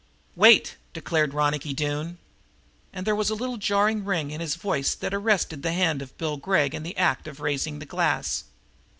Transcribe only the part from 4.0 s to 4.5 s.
ring in